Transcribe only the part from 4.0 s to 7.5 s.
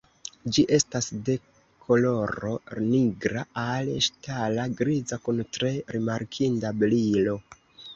ŝtala griza kun tre rimarkinda brilo.